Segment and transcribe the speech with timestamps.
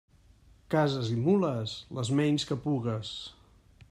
[0.75, 3.13] Cases i mules, les menys que pugues.